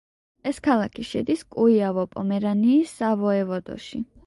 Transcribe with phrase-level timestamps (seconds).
[0.51, 4.05] ეს ქალაქი შედის კუიავო-პომერანიის სავოევოდოში.